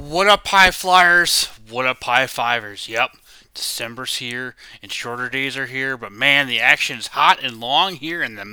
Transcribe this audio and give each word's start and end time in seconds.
What 0.00 0.28
up, 0.28 0.46
High 0.46 0.70
Flyers? 0.70 1.48
What 1.68 1.84
up, 1.84 2.02
High 2.02 2.26
Fivers? 2.26 2.88
Yep, 2.88 3.10
December's 3.52 4.16
here 4.16 4.54
and 4.82 4.90
shorter 4.90 5.28
days 5.28 5.58
are 5.58 5.66
here, 5.66 5.98
but 5.98 6.10
man, 6.10 6.46
the 6.46 6.58
action 6.58 6.98
is 6.98 7.08
hot 7.08 7.38
and 7.42 7.60
long 7.60 7.96
here 7.96 8.22
in 8.22 8.34
the 8.34 8.46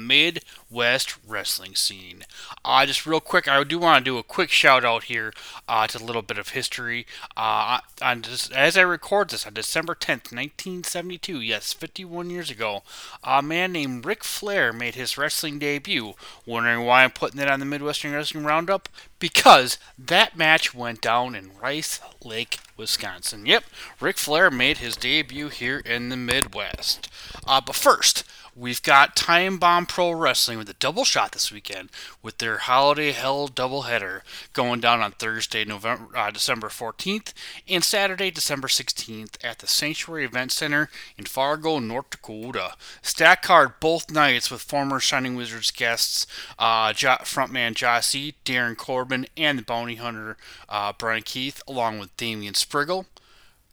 Midwest 0.69 1.15
wrestling 1.25 1.75
scene. 1.75 2.25
Uh, 2.65 2.85
just 2.85 3.05
real 3.05 3.21
quick, 3.21 3.47
I 3.47 3.63
do 3.63 3.79
want 3.79 4.03
to 4.03 4.11
do 4.11 4.17
a 4.17 4.23
quick 4.23 4.49
shout 4.49 4.83
out 4.83 5.05
here 5.05 5.33
uh, 5.67 5.87
to 5.87 5.97
a 5.97 6.03
little 6.03 6.21
bit 6.21 6.37
of 6.37 6.49
history. 6.49 7.05
Uh, 7.37 7.79
on 8.01 8.21
this, 8.21 8.49
as 8.51 8.77
I 8.77 8.81
record 8.81 9.29
this 9.29 9.47
on 9.47 9.53
December 9.53 9.95
10th, 9.95 10.31
1972, 10.33 11.39
yes, 11.39 11.73
51 11.73 12.29
years 12.29 12.51
ago, 12.51 12.83
a 13.23 13.41
man 13.41 13.71
named 13.71 14.05
Ric 14.05 14.23
Flair 14.23 14.73
made 14.73 14.95
his 14.95 15.17
wrestling 15.17 15.57
debut. 15.57 16.13
Wondering 16.45 16.85
why 16.85 17.03
I'm 17.03 17.11
putting 17.11 17.39
it 17.39 17.49
on 17.49 17.59
the 17.59 17.65
Midwestern 17.65 18.13
Wrestling 18.13 18.43
Roundup? 18.43 18.89
Because 19.19 19.77
that 19.97 20.37
match 20.37 20.75
went 20.75 21.01
down 21.01 21.33
in 21.33 21.57
Rice 21.61 22.01
Lake, 22.23 22.59
Wisconsin. 22.75 23.45
Yep, 23.45 23.63
Ric 23.99 24.17
Flair 24.17 24.51
made 24.51 24.77
his 24.77 24.97
debut 24.97 25.47
here 25.47 25.79
in 25.79 26.09
the 26.09 26.17
Midwest. 26.17 27.09
Uh, 27.47 27.61
but 27.61 27.75
first, 27.75 28.23
We've 28.59 28.81
got 28.81 29.15
Time 29.15 29.59
Bomb 29.59 29.85
Pro 29.85 30.09
Wrestling 30.09 30.57
with 30.57 30.67
a 30.67 30.73
double 30.73 31.05
shot 31.05 31.31
this 31.31 31.51
weekend 31.51 31.91
with 32.23 32.39
their 32.39 32.57
Holiday 32.57 33.11
Hell 33.11 33.47
doubleheader 33.47 34.21
going 34.53 34.79
down 34.79 34.99
on 34.99 35.11
Thursday, 35.11 35.63
November, 35.63 36.17
uh, 36.17 36.31
December 36.31 36.69
14th 36.69 37.33
and 37.69 37.83
Saturday, 37.83 38.31
December 38.31 38.67
16th 38.67 39.37
at 39.43 39.59
the 39.59 39.67
Sanctuary 39.67 40.25
Event 40.25 40.51
Center 40.51 40.89
in 41.19 41.25
Fargo, 41.25 41.77
North 41.77 42.09
Dakota. 42.09 42.73
Stack 43.03 43.43
card 43.43 43.73
both 43.79 44.09
nights 44.09 44.49
with 44.49 44.63
former 44.63 44.99
Shining 44.99 45.35
Wizards 45.35 45.69
guests 45.69 46.25
uh, 46.57 46.93
frontman 46.93 47.75
Jossie, 47.75 48.33
Darren 48.43 48.75
Corbin, 48.75 49.27
and 49.37 49.59
the 49.59 49.63
bounty 49.63 49.97
hunter 49.97 50.35
uh, 50.67 50.93
Brian 50.97 51.21
Keith, 51.21 51.61
along 51.67 51.99
with 51.99 52.17
Damian 52.17 52.55
Spriggle, 52.55 53.05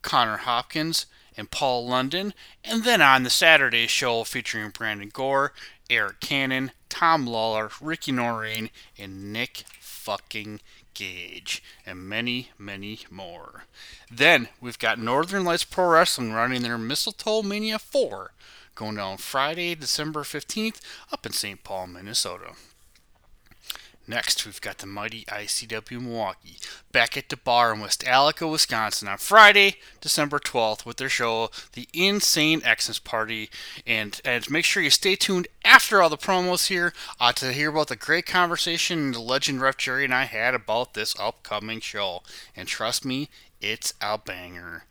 Connor 0.02 0.36
Hopkins, 0.36 1.06
and 1.36 1.50
Paul 1.50 1.86
London, 1.86 2.34
and 2.64 2.84
then 2.84 3.02
on 3.02 3.22
the 3.22 3.30
Saturday 3.30 3.86
show 3.86 4.24
featuring 4.24 4.70
Brandon 4.70 5.10
Gore, 5.12 5.52
Eric 5.90 6.20
Cannon, 6.20 6.70
Tom 6.88 7.26
Lawlor, 7.26 7.70
Ricky 7.80 8.12
Noreen, 8.12 8.70
and 8.98 9.32
Nick 9.32 9.64
fucking 9.80 10.60
Gage, 10.94 11.62
and 11.84 12.08
many, 12.08 12.50
many 12.56 13.00
more. 13.10 13.64
Then 14.10 14.48
we've 14.60 14.78
got 14.78 14.98
Northern 14.98 15.44
Lights 15.44 15.64
Pro 15.64 15.88
Wrestling 15.88 16.32
running 16.32 16.62
their 16.62 16.78
Mistletoe 16.78 17.42
Mania 17.42 17.78
4, 17.78 18.32
going 18.74 18.96
down 18.96 19.16
Friday, 19.16 19.74
December 19.74 20.22
15th, 20.22 20.80
up 21.12 21.26
in 21.26 21.32
St. 21.32 21.64
Paul, 21.64 21.88
Minnesota. 21.88 22.52
Next, 24.06 24.44
we've 24.44 24.60
got 24.60 24.78
the 24.78 24.86
mighty 24.86 25.24
ICW 25.24 26.00
Milwaukee 26.00 26.58
back 26.92 27.16
at 27.16 27.30
the 27.30 27.38
bar 27.38 27.72
in 27.72 27.80
West 27.80 28.06
Allis, 28.06 28.40
Wisconsin 28.40 29.08
on 29.08 29.16
Friday, 29.16 29.76
December 30.02 30.38
12th 30.38 30.84
with 30.84 30.98
their 30.98 31.08
show, 31.08 31.50
The 31.72 31.88
Insane 31.94 32.60
Xmas 32.60 32.98
Party. 32.98 33.48
And, 33.86 34.20
and 34.22 34.50
make 34.50 34.66
sure 34.66 34.82
you 34.82 34.90
stay 34.90 35.16
tuned 35.16 35.48
after 35.64 36.02
all 36.02 36.10
the 36.10 36.18
promos 36.18 36.66
here 36.66 36.92
uh, 37.18 37.32
to 37.32 37.52
hear 37.52 37.70
about 37.70 37.88
the 37.88 37.96
great 37.96 38.26
conversation 38.26 39.12
the 39.12 39.20
legend 39.20 39.62
Ref 39.62 39.78
Jerry 39.78 40.04
and 40.04 40.14
I 40.14 40.24
had 40.24 40.54
about 40.54 40.92
this 40.92 41.18
upcoming 41.18 41.80
show. 41.80 42.22
And 42.54 42.68
trust 42.68 43.04
me, 43.04 43.30
it's 43.60 43.94
a 44.02 44.18
banger. 44.18 44.84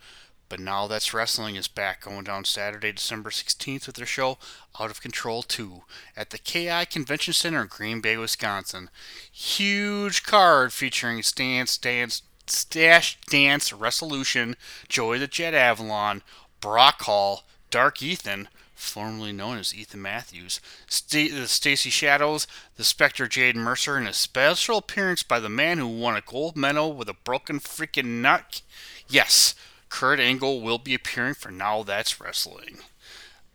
But 0.53 0.59
now 0.59 0.85
that's 0.85 1.15
wrestling 1.15 1.55
is 1.55 1.67
back 1.67 2.01
going 2.01 2.25
down 2.25 2.45
Saturday, 2.45 2.91
December 2.91 3.31
16th 3.31 3.87
with 3.87 3.95
their 3.95 4.05
show 4.05 4.37
Out 4.79 4.91
of 4.91 5.01
Control 5.01 5.41
2 5.41 5.81
at 6.15 6.29
the 6.29 6.37
KI 6.37 6.85
Convention 6.85 7.33
Center 7.33 7.63
in 7.63 7.67
Green 7.69 8.01
Bay, 8.01 8.17
Wisconsin. 8.17 8.91
Huge 9.31 10.21
card 10.21 10.71
featuring 10.71 11.23
Stance 11.23 11.75
Dance 11.79 12.21
Stash 12.45 13.19
Dance 13.21 13.73
Resolution, 13.73 14.55
Joey 14.87 15.17
the 15.17 15.25
Jet 15.25 15.55
Avalon, 15.55 16.21
Brock 16.61 17.01
Hall, 17.01 17.45
Dark 17.71 18.03
Ethan, 18.03 18.47
formerly 18.75 19.31
known 19.31 19.57
as 19.57 19.73
Ethan 19.73 20.03
Matthews, 20.03 20.61
St- 20.85 21.33
the 21.33 21.47
Stacy 21.47 21.89
Shadows, 21.89 22.45
the 22.75 22.83
Spectre 22.83 23.27
Jade 23.27 23.55
Mercer, 23.55 23.97
and 23.97 24.07
a 24.07 24.13
special 24.13 24.77
appearance 24.77 25.23
by 25.23 25.39
the 25.39 25.49
man 25.49 25.79
who 25.79 25.87
won 25.87 26.15
a 26.15 26.21
gold 26.21 26.55
medal 26.55 26.93
with 26.93 27.09
a 27.09 27.15
broken 27.15 27.59
freaking 27.59 28.21
nut. 28.21 28.61
Yes, 29.07 29.55
Kurt 29.93 30.19
Angle 30.19 30.61
will 30.61 30.79
be 30.79 30.95
appearing 30.95 31.35
for 31.35 31.51
Now 31.51 31.83
That's 31.83 32.19
Wrestling. 32.19 32.79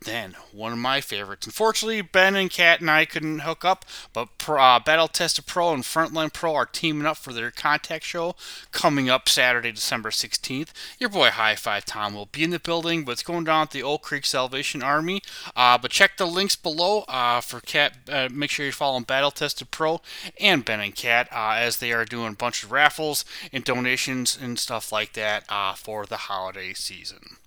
Then, 0.05 0.37
one 0.53 0.71
of 0.71 0.77
my 0.77 1.01
favorites. 1.01 1.45
Unfortunately, 1.45 2.01
Ben 2.01 2.37
and 2.37 2.49
Kat 2.49 2.79
and 2.79 2.89
I 2.89 3.03
couldn't 3.03 3.39
hook 3.39 3.65
up, 3.65 3.83
but 4.13 4.29
uh, 4.47 4.79
Battle 4.79 5.09
Tested 5.09 5.45
Pro 5.45 5.73
and 5.73 5.83
Frontline 5.83 6.31
Pro 6.31 6.55
are 6.55 6.65
teaming 6.65 7.05
up 7.05 7.17
for 7.17 7.33
their 7.33 7.51
contact 7.51 8.05
show 8.05 8.35
coming 8.71 9.09
up 9.09 9.27
Saturday, 9.27 9.73
December 9.73 10.09
16th. 10.09 10.69
Your 10.99 11.09
boy 11.09 11.31
High 11.31 11.55
Five 11.55 11.83
Tom 11.83 12.13
will 12.13 12.27
be 12.27 12.45
in 12.45 12.51
the 12.51 12.59
building, 12.59 13.03
but 13.03 13.13
it's 13.13 13.23
going 13.23 13.43
down 13.43 13.63
at 13.63 13.71
the 13.71 13.83
Oak 13.83 14.03
Creek 14.03 14.25
Salvation 14.25 14.81
Army. 14.81 15.21
Uh, 15.53 15.77
but 15.77 15.91
check 15.91 16.15
the 16.15 16.25
links 16.25 16.55
below 16.55 17.03
uh, 17.09 17.41
for 17.41 17.59
Cat. 17.59 17.97
Uh, 18.09 18.29
make 18.31 18.51
sure 18.51 18.65
you 18.65 18.71
follow 18.71 19.01
Battle 19.01 19.31
Tested 19.31 19.69
Pro 19.69 19.99
and 20.39 20.63
Ben 20.63 20.79
and 20.79 20.95
Kat 20.95 21.27
uh, 21.33 21.55
as 21.57 21.77
they 21.77 21.91
are 21.91 22.05
doing 22.05 22.33
a 22.33 22.37
bunch 22.37 22.63
of 22.63 22.71
raffles 22.71 23.25
and 23.51 23.65
donations 23.65 24.37
and 24.41 24.57
stuff 24.57 24.93
like 24.93 25.11
that 25.13 25.43
uh, 25.49 25.73
for 25.73 26.05
the 26.05 26.17
holiday 26.17 26.73
season. 26.73 27.37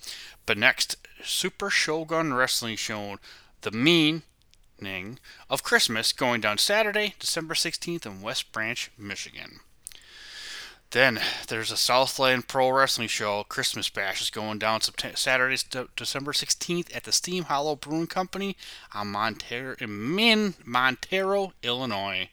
But 0.44 0.58
next, 0.58 0.96
Super 1.24 1.70
Shogun 1.70 2.34
Wrestling 2.34 2.76
Show, 2.76 3.18
The 3.62 3.70
Meaning 3.70 4.22
of 5.48 5.62
Christmas, 5.62 6.12
going 6.12 6.40
down 6.40 6.58
Saturday, 6.58 7.14
December 7.18 7.54
16th 7.54 8.04
in 8.06 8.22
West 8.22 8.52
Branch, 8.52 8.90
Michigan. 8.98 9.60
Then 10.92 11.20
there's 11.48 11.70
a 11.70 11.76
Southland 11.78 12.48
Pro 12.48 12.68
Wrestling 12.68 13.08
Show. 13.08 13.44
Christmas 13.44 13.88
Bash 13.88 14.20
is 14.20 14.28
going 14.28 14.58
down 14.58 14.80
Saturday, 14.82 15.56
December 15.96 16.32
16th 16.32 16.94
at 16.94 17.04
the 17.04 17.12
Steam 17.12 17.44
Hollow 17.44 17.76
Brewing 17.76 18.08
Company 18.08 18.58
on 18.92 19.08
Montero, 19.08 19.74
in 19.80 20.54
Montero, 20.64 21.54
Illinois. 21.62 22.28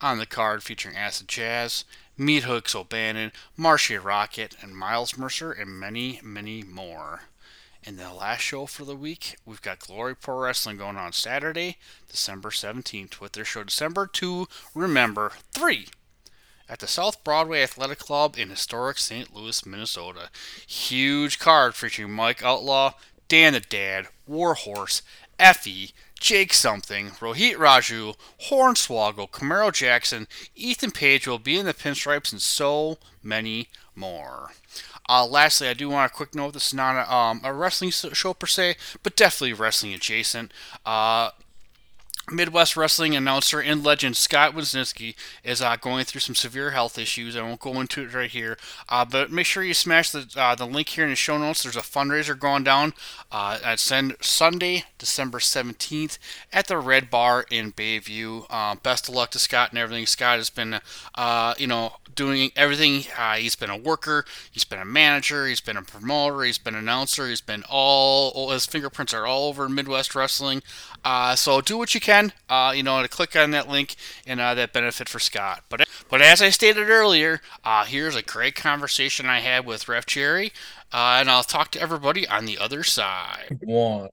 On 0.00 0.18
the 0.18 0.26
card 0.26 0.62
featuring 0.62 0.96
Acid 0.96 1.28
Jazz, 1.28 1.84
Meat 2.16 2.44
Hooks 2.44 2.74
O'Bannon, 2.74 3.32
Marcia 3.56 4.00
Rocket, 4.00 4.56
and 4.62 4.76
Miles 4.76 5.18
Mercer, 5.18 5.52
and 5.52 5.68
many, 5.70 6.20
many 6.22 6.62
more. 6.62 7.22
And 7.84 7.98
the 7.98 8.12
last 8.12 8.40
show 8.40 8.66
for 8.66 8.84
the 8.84 8.96
week, 8.96 9.36
we've 9.46 9.62
got 9.62 9.78
Glory 9.78 10.14
Pro 10.14 10.38
Wrestling 10.38 10.76
going 10.76 10.96
on 10.96 11.12
Saturday, 11.12 11.76
December 12.10 12.50
17th, 12.50 13.20
with 13.20 13.32
their 13.32 13.44
show 13.44 13.64
December 13.64 14.06
2, 14.06 14.46
Remember 14.74 15.32
3 15.52 15.86
at 16.68 16.80
the 16.80 16.86
South 16.86 17.24
Broadway 17.24 17.62
Athletic 17.62 17.98
Club 17.98 18.36
in 18.36 18.50
historic 18.50 18.98
St. 18.98 19.34
Louis, 19.34 19.64
Minnesota. 19.64 20.30
Huge 20.66 21.38
card 21.38 21.74
featuring 21.74 22.12
Mike 22.12 22.42
Outlaw, 22.42 22.92
Dan 23.28 23.54
the 23.54 23.60
Dad, 23.60 24.08
Warhorse, 24.26 25.02
Effie, 25.38 25.92
Jake 26.20 26.52
Something, 26.52 27.10
Rohit 27.10 27.54
Raju, 27.54 28.16
Hornswoggle, 28.48 29.30
Camaro 29.30 29.72
Jackson, 29.72 30.26
Ethan 30.54 30.90
Page 30.90 31.26
will 31.26 31.38
be 31.38 31.58
in 31.58 31.66
the 31.66 31.74
pinstripes, 31.74 32.32
and 32.32 32.42
so 32.42 32.98
many 33.22 33.68
more. 33.94 34.50
Uh, 35.08 35.26
lastly, 35.26 35.68
I 35.68 35.74
do 35.74 35.88
want 35.88 36.10
a 36.10 36.14
quick 36.14 36.34
note. 36.34 36.54
This 36.54 36.68
is 36.68 36.74
not 36.74 36.96
a, 36.96 37.12
um, 37.12 37.40
a 37.44 37.52
wrestling 37.52 37.90
show 37.90 38.34
per 38.34 38.46
se, 38.46 38.76
but 39.02 39.16
definitely 39.16 39.54
wrestling 39.54 39.94
adjacent. 39.94 40.52
Uh, 40.84 41.30
Midwest 42.30 42.76
Wrestling 42.76 43.16
announcer 43.16 43.60
and 43.60 43.84
legend 43.84 44.16
Scott 44.16 44.54
Wisniewski 44.54 45.14
is 45.42 45.62
uh, 45.62 45.76
going 45.76 46.04
through 46.04 46.20
some 46.20 46.34
severe 46.34 46.70
health 46.70 46.98
issues. 46.98 47.36
I 47.36 47.42
won't 47.42 47.60
go 47.60 47.80
into 47.80 48.02
it 48.02 48.14
right 48.14 48.30
here, 48.30 48.58
uh, 48.88 49.04
but 49.04 49.30
make 49.30 49.46
sure 49.46 49.62
you 49.62 49.74
smash 49.74 50.10
the 50.10 50.28
uh, 50.36 50.54
the 50.54 50.66
link 50.66 50.90
here 50.90 51.04
in 51.04 51.10
the 51.10 51.16
show 51.16 51.38
notes. 51.38 51.62
There's 51.62 51.76
a 51.76 51.80
fundraiser 51.80 52.38
going 52.38 52.64
down 52.64 52.94
uh, 53.32 53.58
at 53.64 53.80
Sunday, 53.80 54.84
December 54.98 55.38
17th, 55.38 56.18
at 56.52 56.66
the 56.66 56.78
Red 56.78 57.10
Bar 57.10 57.46
in 57.50 57.72
Bayview. 57.72 58.46
Uh, 58.50 58.74
best 58.76 59.08
of 59.08 59.14
luck 59.14 59.30
to 59.32 59.38
Scott 59.38 59.70
and 59.70 59.78
everything. 59.78 60.06
Scott 60.06 60.38
has 60.38 60.50
been, 60.50 60.80
uh, 61.14 61.54
you 61.58 61.66
know, 61.66 61.94
doing 62.18 62.50
everything. 62.56 63.04
he's 63.36 63.54
been 63.54 63.70
a 63.70 63.76
worker. 63.76 64.24
He's 64.50 64.64
been 64.64 64.80
a 64.80 64.84
manager. 64.84 65.46
He's 65.46 65.60
been 65.60 65.76
a 65.76 65.82
promoter. 65.82 66.42
He's 66.42 66.58
been 66.58 66.74
an 66.74 66.80
announcer. 66.80 67.28
He's 67.28 67.40
been 67.40 67.62
all, 67.68 68.30
all 68.34 68.50
his 68.50 68.66
fingerprints 68.66 69.14
are 69.14 69.24
all 69.26 69.48
over 69.48 69.68
Midwest 69.68 70.14
Wrestling. 70.14 70.62
so 71.36 71.60
do 71.60 71.78
what 71.78 71.94
you 71.94 72.00
can 72.00 72.32
uh, 72.48 72.72
you 72.74 72.82
know, 72.82 73.00
to 73.02 73.08
click 73.08 73.36
on 73.36 73.52
that 73.52 73.68
link 73.68 73.94
and 74.26 74.40
uh, 74.40 74.54
that 74.54 74.72
benefit 74.72 75.08
for 75.08 75.18
Scott. 75.18 75.64
But 75.68 75.88
but 76.10 76.20
as 76.20 76.42
I 76.42 76.50
stated 76.50 76.88
earlier, 76.88 77.40
uh, 77.64 77.84
here's 77.84 78.16
a 78.16 78.22
great 78.22 78.54
conversation 78.54 79.26
I 79.26 79.40
had 79.40 79.66
with 79.66 79.88
Ref 79.88 80.06
Jerry 80.06 80.52
uh, 80.92 81.18
and 81.20 81.30
I'll 81.30 81.42
talk 81.42 81.70
to 81.72 81.80
everybody 81.80 82.26
on 82.26 82.46
the 82.46 82.58
other 82.58 82.82
side. 82.82 83.58
One. 83.62 84.08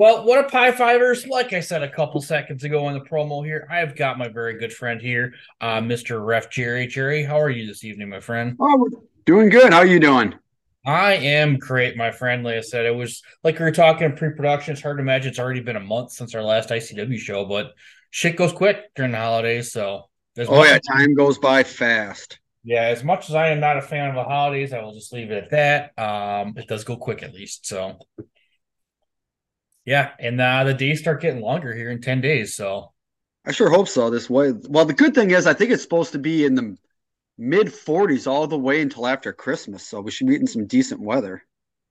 Well, 0.00 0.24
what 0.24 0.38
up, 0.38 0.50
High 0.50 0.72
Fivers? 0.72 1.26
Like 1.26 1.52
I 1.52 1.60
said 1.60 1.82
a 1.82 1.90
couple 1.90 2.22
seconds 2.22 2.64
ago 2.64 2.88
in 2.88 2.94
the 2.94 3.02
promo 3.02 3.44
here, 3.44 3.68
I've 3.70 3.94
got 3.94 4.16
my 4.16 4.28
very 4.28 4.58
good 4.58 4.72
friend 4.72 4.98
here, 4.98 5.34
uh, 5.60 5.80
Mr. 5.80 6.24
Ref 6.24 6.48
Jerry. 6.48 6.86
Jerry, 6.86 7.22
how 7.22 7.38
are 7.38 7.50
you 7.50 7.66
this 7.66 7.84
evening, 7.84 8.08
my 8.08 8.20
friend? 8.20 8.56
Oh, 8.58 8.78
we're 8.78 8.98
doing 9.26 9.50
good. 9.50 9.74
How 9.74 9.80
are 9.80 9.86
you 9.86 10.00
doing? 10.00 10.32
I 10.86 11.16
am 11.16 11.58
great, 11.58 11.98
my 11.98 12.12
friend. 12.12 12.42
Like 12.42 12.54
I 12.54 12.60
said, 12.62 12.86
it 12.86 12.94
was 12.94 13.22
like 13.44 13.58
we 13.58 13.64
were 13.66 13.72
talking 13.72 14.06
in 14.06 14.16
pre-production. 14.16 14.72
It's 14.72 14.80
hard 14.80 14.96
to 14.96 15.02
imagine 15.02 15.28
it's 15.28 15.38
already 15.38 15.60
been 15.60 15.76
a 15.76 15.80
month 15.80 16.12
since 16.12 16.34
our 16.34 16.42
last 16.42 16.70
ICW 16.70 17.18
show, 17.18 17.44
but 17.44 17.74
shit 18.08 18.36
goes 18.36 18.54
quick 18.54 18.94
during 18.94 19.12
the 19.12 19.18
holidays. 19.18 19.70
So, 19.70 20.08
oh 20.38 20.64
yeah, 20.64 20.78
time 20.78 21.14
goes 21.14 21.36
by 21.36 21.62
fast. 21.62 22.38
Yeah, 22.64 22.84
as 22.84 23.04
much 23.04 23.28
as 23.28 23.34
I 23.34 23.48
am 23.48 23.60
not 23.60 23.76
a 23.76 23.82
fan 23.82 24.08
of 24.08 24.14
the 24.14 24.24
holidays, 24.24 24.72
I 24.72 24.80
will 24.80 24.94
just 24.94 25.12
leave 25.12 25.30
it 25.30 25.44
at 25.44 25.50
that. 25.50 26.02
Um, 26.02 26.54
it 26.56 26.68
does 26.68 26.84
go 26.84 26.96
quick 26.96 27.22
at 27.22 27.34
least. 27.34 27.66
So, 27.66 27.98
yeah, 29.90 30.12
and 30.20 30.40
uh, 30.40 30.62
the 30.62 30.72
days 30.72 31.00
start 31.00 31.20
getting 31.20 31.42
longer 31.42 31.74
here 31.74 31.90
in 31.90 32.00
ten 32.00 32.20
days. 32.20 32.54
So, 32.54 32.92
I 33.44 33.50
sure 33.50 33.68
hope 33.68 33.88
so. 33.88 34.08
This 34.08 34.30
way, 34.30 34.52
well, 34.68 34.84
the 34.84 34.94
good 34.94 35.16
thing 35.16 35.32
is, 35.32 35.48
I 35.48 35.52
think 35.52 35.72
it's 35.72 35.82
supposed 35.82 36.12
to 36.12 36.20
be 36.20 36.44
in 36.44 36.54
the 36.54 36.76
mid 37.36 37.66
40s 37.66 38.28
all 38.28 38.46
the 38.46 38.56
way 38.56 38.82
until 38.82 39.08
after 39.08 39.32
Christmas. 39.32 39.84
So 39.84 40.00
we 40.00 40.12
should 40.12 40.28
be 40.28 40.36
in 40.36 40.46
some 40.46 40.66
decent 40.66 41.00
weather. 41.00 41.42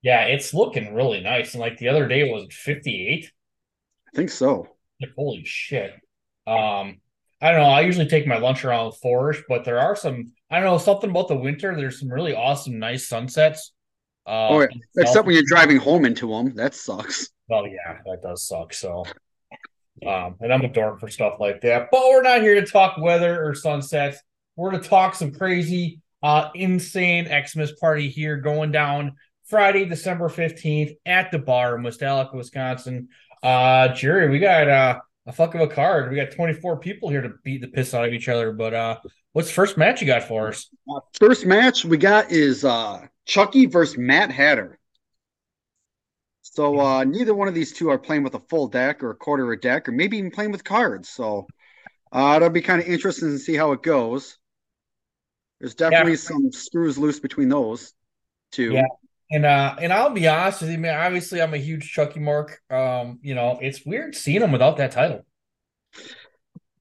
Yeah, 0.02 0.28
it's 0.28 0.54
looking 0.54 0.94
really 0.94 1.20
nice. 1.20 1.54
And 1.54 1.60
like 1.60 1.78
the 1.78 1.90
other 1.90 2.08
day 2.08 2.22
it 2.22 2.32
was 2.32 2.48
58. 2.52 3.30
I 4.08 4.16
think 4.16 4.30
so. 4.30 4.70
Like, 5.02 5.12
holy 5.18 5.44
shit. 5.44 5.92
Um, 6.48 7.02
I 7.42 7.52
don't 7.52 7.60
know. 7.60 7.70
I 7.70 7.82
usually 7.82 8.08
take 8.08 8.28
my 8.28 8.38
lunch 8.38 8.64
around 8.64 8.94
fourish, 8.94 9.44
but 9.50 9.66
there 9.66 9.80
are 9.80 9.98
some. 9.98 10.32
I 10.50 10.62
don't 10.62 10.70
know 10.70 10.78
something 10.78 11.10
about 11.10 11.28
the 11.28 11.36
winter. 11.36 11.76
There's 11.76 12.00
some 12.00 12.10
really 12.10 12.34
awesome, 12.34 12.80
nice 12.80 13.10
sunsets. 13.10 13.74
Uh, 14.26 14.48
oh, 14.48 14.60
yeah. 14.62 14.68
except 14.96 15.28
when 15.28 15.36
you're 15.36 15.44
driving 15.46 15.78
home 15.78 16.06
into 16.06 16.30
them, 16.30 16.56
that 16.56 16.76
sucks. 16.76 17.30
Well, 17.50 17.68
yeah, 17.68 17.98
that 18.06 18.22
does 18.22 18.48
suck. 18.48 18.74
So, 18.74 19.06
um, 20.06 20.36
and 20.40 20.54
I'm 20.54 20.62
a 20.62 20.68
dork 20.68 21.00
for 21.00 21.10
stuff 21.10 21.40
like 21.40 21.62
that. 21.62 21.90
But 21.92 22.02
we're 22.10 22.22
not 22.22 22.42
here 22.42 22.56
to 22.56 22.66
talk 22.66 22.98
weather 22.98 23.44
or 23.44 23.56
sunsets. 23.56 24.20
We're 24.56 24.72
to 24.72 24.80
talk 24.80 25.16
some 25.16 25.34
crazy, 25.34 26.02
uh, 26.22 26.50
insane 26.54 27.28
Xmas 27.28 27.74
party 27.80 28.10
here 28.10 28.38
going 28.38 28.72
down 28.72 29.16
Friday, 29.46 29.86
December 29.86 30.30
15th 30.30 30.96
at 31.06 31.32
the 31.32 31.40
bar 31.40 31.76
in 31.76 31.84
West 31.84 32.04
Allis, 32.04 32.30
Wisconsin. 32.32 33.08
Uh, 33.42 33.88
Jerry, 33.90 34.30
we 34.30 34.38
got 34.38 34.68
uh, 34.68 35.00
a 35.26 35.32
fuck 35.32 35.56
of 35.56 35.62
a 35.62 35.68
card. 35.68 36.12
We 36.12 36.18
got 36.18 36.32
24 36.32 36.80
people 36.80 37.10
here 37.10 37.22
to 37.22 37.34
beat 37.44 37.62
the 37.62 37.68
piss 37.68 37.94
out 37.94 38.06
of 38.06 38.14
each 38.14 38.28
other. 38.28 38.52
But 38.52 38.74
uh, 38.74 38.98
what's 39.34 39.48
the 39.48 39.54
first 39.54 39.78
match 39.78 40.02
you 40.02 40.08
got 40.08 40.24
for 40.24 40.50
us? 40.50 40.70
Uh, 40.90 41.00
first 41.20 41.46
match 41.46 41.86
we 41.86 41.98
got 41.98 42.32
is 42.32 42.64
uh, 42.64 43.08
Chucky 43.26 43.66
versus 43.66 43.98
Mad 43.98 44.32
Hatter. 44.32 44.79
So 46.60 46.78
uh, 46.78 47.06
neither 47.06 47.34
one 47.34 47.48
of 47.48 47.54
these 47.54 47.72
two 47.72 47.88
are 47.88 47.98
playing 47.98 48.24
with 48.24 48.36
a 48.36 48.42
full 48.50 48.68
deck 48.68 49.02
or 49.02 49.12
a 49.12 49.16
quarter 49.16 49.46
of 49.46 49.58
a 49.58 49.62
deck, 49.62 49.88
or 49.88 49.94
maybe 49.94 50.18
even 50.18 50.30
playing 50.30 50.52
with 50.52 50.66
cards. 50.66 51.08
So 51.08 51.48
uh, 52.12 52.34
it'll 52.36 52.50
be 52.50 52.60
kind 52.60 52.82
of 52.82 52.88
interesting 52.90 53.30
to 53.30 53.40
see 53.40 53.56
how 53.56 53.72
it 53.72 53.82
goes. 53.82 54.38
There's 55.62 55.74
definitely 55.74 56.12
yeah. 56.12 56.18
some 56.18 56.52
screws 56.52 56.98
loose 56.98 57.22
between 57.22 57.48
those 57.48 57.94
two. 58.52 58.74
Yeah. 58.74 58.88
And 59.32 59.46
uh 59.46 59.78
and 59.80 59.94
I'll 59.94 60.10
be 60.10 60.28
honest 60.28 60.60
with 60.60 60.72
you, 60.72 60.80
man. 60.80 61.00
Obviously, 61.00 61.42
I'm 61.42 61.54
a 61.54 61.58
huge 61.58 61.94
Chucky 61.94 62.20
Mark. 62.20 62.60
Um, 62.70 63.20
you 63.22 63.36
know, 63.36 63.58
it's 63.62 63.86
weird 63.86 64.14
seeing 64.14 64.42
him 64.42 64.52
without 64.52 64.76
that 64.78 64.92
title. 64.92 65.26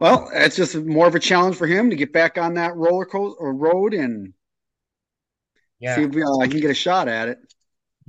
Well, 0.00 0.28
it's 0.34 0.56
just 0.56 0.74
more 0.74 1.06
of 1.06 1.14
a 1.14 1.20
challenge 1.20 1.54
for 1.54 1.68
him 1.68 1.90
to 1.90 1.96
get 1.96 2.12
back 2.12 2.36
on 2.36 2.54
that 2.54 2.74
roller 2.74 3.06
coaster 3.06 3.38
or 3.38 3.54
road 3.54 3.94
and 3.94 4.32
yeah. 5.78 5.94
see 5.94 6.02
if 6.02 6.10
uh, 6.10 6.40
he 6.42 6.48
can 6.48 6.60
get 6.60 6.70
a 6.72 6.74
shot 6.74 7.06
at 7.06 7.28
it. 7.28 7.38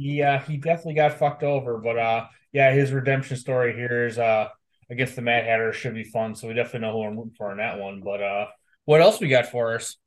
Yeah, 0.01 0.41
he 0.41 0.55
definitely 0.55 0.93
got 0.93 1.19
fucked 1.19 1.43
over, 1.43 1.77
but 1.77 1.97
uh, 1.97 2.27
yeah, 2.53 2.71
his 2.71 2.93
redemption 2.93 3.35
story 3.35 3.75
here 3.75 4.07
is 4.07 4.17
uh 4.17 4.47
against 4.89 5.17
the 5.17 5.21
Mad 5.21 5.43
Hatter 5.43 5.73
should 5.73 5.93
be 5.93 6.05
fun. 6.05 6.35
So 6.35 6.47
we 6.47 6.53
definitely 6.53 6.87
know 6.87 6.93
who 6.93 7.03
I'm 7.03 7.17
rooting 7.17 7.35
for 7.37 7.51
in 7.51 7.57
that 7.57 7.79
one. 7.79 7.99
But 8.01 8.23
uh, 8.23 8.47
what 8.85 9.01
else 9.01 9.19
we 9.19 9.27
got 9.27 9.47
for 9.47 9.75
us? 9.75 9.97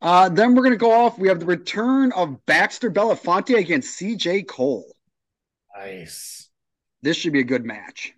Uh, 0.00 0.30
then 0.30 0.54
we're 0.54 0.62
to 0.70 0.78
go 0.78 0.90
off. 0.90 1.18
We 1.18 1.28
have 1.28 1.38
the 1.38 1.44
return 1.44 2.12
of 2.12 2.44
Baxter 2.46 2.90
Belafonte 2.90 3.54
against 3.58 4.00
CJ 4.00 4.48
Cole. 4.48 4.90
Nice. 5.76 6.48
This 7.02 7.18
should 7.18 7.34
be 7.34 7.40
a 7.40 7.44
good 7.44 7.66
match. 7.66 8.14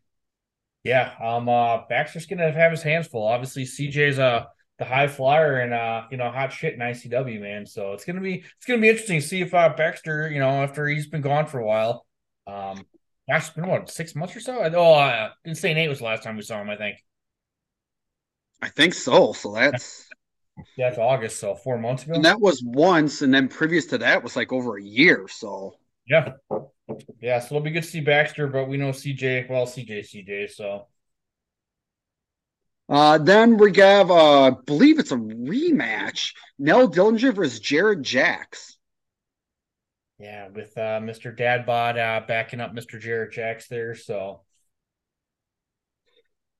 Yeah. 0.84 1.14
Um. 1.20 1.48
Uh. 1.48 1.78
Baxter's 1.88 2.26
to 2.26 2.52
have 2.52 2.70
his 2.70 2.82
hands 2.82 3.08
full. 3.08 3.26
Obviously, 3.26 3.64
CJ's 3.64 4.20
uh 4.20 4.44
the 4.78 4.84
high 4.84 5.06
flyer 5.06 5.58
and 5.58 5.72
uh 5.72 6.02
you 6.10 6.16
know 6.16 6.30
hot 6.30 6.52
shit 6.52 6.74
in 6.74 6.80
ICW 6.80 7.40
man. 7.40 7.66
So 7.66 7.92
it's 7.92 8.04
gonna 8.04 8.20
be 8.20 8.44
it's 8.56 8.66
gonna 8.66 8.80
be 8.80 8.88
interesting 8.88 9.20
to 9.20 9.26
see 9.26 9.40
if 9.40 9.54
uh 9.54 9.72
Baxter 9.76 10.30
you 10.30 10.40
know 10.40 10.62
after 10.62 10.86
he's 10.86 11.06
been 11.06 11.22
gone 11.22 11.46
for 11.46 11.58
a 11.58 11.66
while. 11.66 12.06
Um. 12.46 12.84
Gosh, 13.28 13.46
it's 13.46 13.56
been 13.56 13.66
what 13.66 13.88
six 13.90 14.14
months 14.14 14.36
or 14.36 14.40
so. 14.40 14.58
Oh, 14.74 14.94
uh, 14.94 15.30
Insane 15.46 15.78
Eight 15.78 15.88
was 15.88 16.00
the 16.00 16.04
last 16.04 16.22
time 16.22 16.36
we 16.36 16.42
saw 16.42 16.60
him. 16.60 16.68
I 16.68 16.76
think. 16.76 16.98
I 18.60 18.68
think 18.68 18.92
so. 18.92 19.32
So 19.32 19.54
that's 19.54 20.08
yeah, 20.76 20.88
it's 20.88 20.98
August, 20.98 21.40
so 21.40 21.54
four 21.54 21.78
months 21.78 22.04
ago. 22.04 22.14
And 22.14 22.24
that 22.24 22.40
was 22.40 22.62
once, 22.64 23.22
and 23.22 23.32
then 23.32 23.48
previous 23.48 23.86
to 23.86 23.98
that 23.98 24.22
was 24.22 24.36
like 24.36 24.52
over 24.52 24.76
a 24.76 24.82
year. 24.82 25.26
So 25.28 25.76
yeah, 26.06 26.32
yeah. 27.20 27.40
So 27.40 27.54
it'll 27.54 27.64
be 27.64 27.70
good 27.70 27.82
to 27.82 27.88
see 27.88 28.00
Baxter, 28.00 28.46
but 28.46 28.68
we 28.68 28.76
know 28.76 28.90
CJ. 28.90 29.48
Well, 29.48 29.66
CJ, 29.66 30.00
CJ. 30.00 30.50
So 30.50 30.86
uh, 32.88 33.18
then 33.18 33.56
we 33.56 33.72
have, 33.76 34.10
uh, 34.10 34.46
I 34.46 34.50
believe 34.50 34.98
it's 34.98 35.12
a 35.12 35.16
rematch: 35.16 36.34
Nell 36.58 36.88
Dillinger 36.88 37.34
versus 37.34 37.60
Jared 37.60 38.02
Jacks. 38.02 38.76
Yeah, 40.18 40.48
with 40.48 40.76
uh, 40.78 41.00
Mr. 41.00 41.36
Dadbot 41.36 41.98
uh, 41.98 42.26
backing 42.26 42.60
up 42.60 42.74
Mr. 42.74 43.00
Jared 43.00 43.32
Jacks 43.32 43.68
there. 43.68 43.94
So 43.94 44.40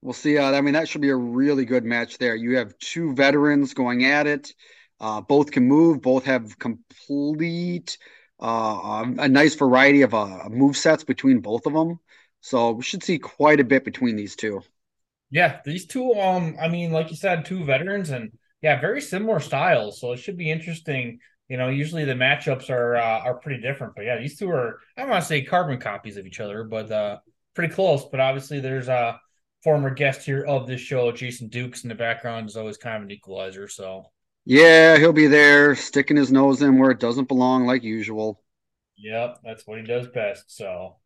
We'll 0.04 0.12
see. 0.12 0.36
Uh, 0.36 0.52
I 0.52 0.60
mean, 0.60 0.74
that 0.74 0.86
should 0.86 1.00
be 1.00 1.08
a 1.08 1.16
really 1.16 1.64
good 1.64 1.82
match 1.82 2.18
there. 2.18 2.36
You 2.36 2.58
have 2.58 2.76
two 2.76 3.14
veterans 3.14 3.72
going 3.72 4.04
at 4.04 4.26
it. 4.26 4.52
Uh, 5.00 5.22
both 5.22 5.50
can 5.50 5.66
move. 5.66 6.02
Both 6.02 6.26
have 6.26 6.58
complete, 6.58 7.96
uh, 8.38 9.00
um, 9.00 9.18
a 9.18 9.28
nice 9.28 9.54
variety 9.54 10.02
of 10.02 10.12
uh, 10.12 10.50
move 10.50 10.76
sets 10.76 11.04
between 11.04 11.40
both 11.40 11.64
of 11.64 11.72
them. 11.72 12.00
So 12.42 12.72
we 12.72 12.82
should 12.82 13.02
see 13.02 13.18
quite 13.18 13.60
a 13.60 13.64
bit 13.64 13.82
between 13.82 14.16
these 14.16 14.36
two. 14.36 14.60
Yeah, 15.30 15.60
these 15.64 15.86
two. 15.86 16.12
Um, 16.14 16.56
I 16.60 16.68
mean, 16.68 16.92
like 16.92 17.10
you 17.10 17.16
said, 17.16 17.44
two 17.44 17.64
veterans, 17.64 18.10
and 18.10 18.30
yeah, 18.62 18.80
very 18.80 19.00
similar 19.00 19.40
styles. 19.40 20.00
So 20.00 20.12
it 20.12 20.18
should 20.18 20.36
be 20.36 20.50
interesting. 20.50 21.18
You 21.48 21.56
know, 21.56 21.68
usually 21.68 22.04
the 22.04 22.14
matchups 22.14 22.70
are 22.70 22.96
uh, 22.96 23.20
are 23.20 23.34
pretty 23.34 23.60
different, 23.60 23.94
but 23.96 24.04
yeah, 24.04 24.18
these 24.18 24.38
two 24.38 24.50
are. 24.50 24.78
I 24.96 25.02
don't 25.02 25.10
want 25.10 25.22
to 25.22 25.28
say 25.28 25.42
carbon 25.42 25.78
copies 25.78 26.16
of 26.16 26.26
each 26.26 26.40
other, 26.40 26.64
but 26.64 26.90
uh, 26.90 27.18
pretty 27.54 27.74
close. 27.74 28.04
But 28.04 28.20
obviously, 28.20 28.60
there's 28.60 28.88
a 28.88 29.20
former 29.62 29.90
guest 29.90 30.24
here 30.24 30.44
of 30.44 30.66
this 30.66 30.80
show, 30.80 31.10
Jason 31.10 31.48
Dukes, 31.48 31.82
in 31.82 31.88
the 31.88 31.94
background 31.94 32.48
is 32.48 32.56
always 32.56 32.76
kind 32.76 32.96
of 32.96 33.02
an 33.02 33.10
equalizer. 33.10 33.66
So 33.66 34.10
yeah, 34.44 34.98
he'll 34.98 35.12
be 35.12 35.26
there 35.26 35.74
sticking 35.74 36.16
his 36.16 36.30
nose 36.30 36.62
in 36.62 36.78
where 36.78 36.90
it 36.90 37.00
doesn't 37.00 37.28
belong, 37.28 37.66
like 37.66 37.82
usual. 37.82 38.40
Yep, 38.98 39.40
that's 39.42 39.66
what 39.66 39.78
he 39.80 39.84
does 39.84 40.06
best. 40.08 40.56
So. 40.56 40.96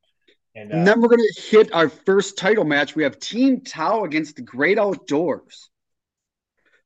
And, 0.59 0.73
uh, 0.73 0.77
and 0.77 0.87
then 0.87 1.00
we're 1.00 1.09
going 1.09 1.21
to 1.21 1.41
hit 1.41 1.73
our 1.73 1.88
first 1.88 2.37
title 2.37 2.65
match. 2.65 2.97
We 2.97 3.05
have 3.05 3.19
Team 3.19 3.61
Tao 3.61 4.05
against 4.05 4.37
the 4.37 4.43
Great 4.43 4.79
Outdoors. 4.79 5.71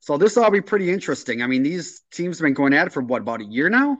So 0.00 0.18
this 0.18 0.36
will 0.36 0.50
be 0.50 0.60
pretty 0.60 0.90
interesting. 0.90 1.42
I 1.42 1.46
mean, 1.46 1.62
these 1.62 2.02
teams 2.12 2.38
have 2.38 2.44
been 2.44 2.54
going 2.54 2.74
at 2.74 2.88
it 2.88 2.92
for 2.92 3.02
what 3.02 3.22
about 3.22 3.40
a 3.40 3.44
year 3.44 3.70
now? 3.70 3.98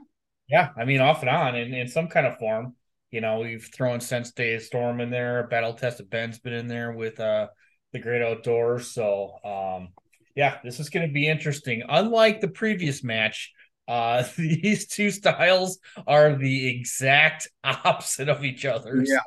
Yeah, 0.49 0.69
I 0.77 0.85
mean, 0.85 0.99
off 0.99 1.21
and 1.21 1.29
on 1.29 1.55
in, 1.55 1.73
in 1.73 1.87
some 1.87 2.07
kind 2.07 2.27
of 2.27 2.37
form. 2.37 2.75
You 3.09 3.21
know, 3.21 3.39
we've 3.39 3.69
thrown 3.73 4.01
Sense 4.01 4.29
Sensei 4.35 4.59
Storm 4.59 4.99
in 4.99 5.09
there. 5.09 5.47
Battle 5.47 5.73
Tested 5.73 6.09
Ben's 6.09 6.39
been 6.39 6.53
in 6.53 6.67
there 6.67 6.91
with 6.91 7.19
uh 7.19 7.47
the 7.93 7.99
great 7.99 8.21
outdoors. 8.21 8.91
So 8.91 9.37
um, 9.45 9.89
yeah, 10.35 10.57
this 10.63 10.79
is 10.79 10.89
going 10.89 11.07
to 11.07 11.13
be 11.13 11.27
interesting. 11.27 11.83
Unlike 11.87 12.41
the 12.41 12.47
previous 12.47 13.03
match, 13.03 13.53
uh, 13.87 14.23
these 14.37 14.87
two 14.87 15.09
styles 15.09 15.79
are 16.05 16.35
the 16.35 16.67
exact 16.67 17.47
opposite 17.63 18.29
of 18.29 18.43
each 18.43 18.65
other. 18.65 19.03
Yeah. 19.05 19.19